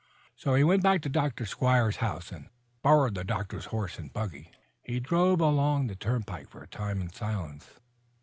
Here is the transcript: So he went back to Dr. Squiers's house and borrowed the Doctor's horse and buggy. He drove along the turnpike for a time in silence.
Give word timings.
So 0.35 0.55
he 0.55 0.63
went 0.63 0.81
back 0.81 1.03
to 1.03 1.09
Dr. 1.09 1.45
Squiers's 1.45 1.97
house 1.97 2.31
and 2.31 2.49
borrowed 2.81 3.13
the 3.13 3.23
Doctor's 3.23 3.65
horse 3.65 3.99
and 3.99 4.11
buggy. 4.11 4.49
He 4.81 4.99
drove 4.99 5.39
along 5.39 5.85
the 5.85 5.95
turnpike 5.95 6.49
for 6.49 6.63
a 6.63 6.67
time 6.67 6.99
in 7.01 7.13
silence. 7.13 7.79